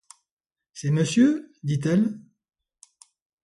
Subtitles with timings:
[0.73, 1.53] C’est monsieur?
[1.61, 2.17] dit-elle.